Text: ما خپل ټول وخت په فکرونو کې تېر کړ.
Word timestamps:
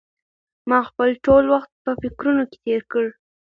ما 0.69 0.79
خپل 0.89 1.09
ټول 1.25 1.43
وخت 1.53 1.71
په 1.83 1.91
فکرونو 2.01 2.43
کې 2.51 2.57
تېر 2.65 2.81
کړ. 2.91 3.05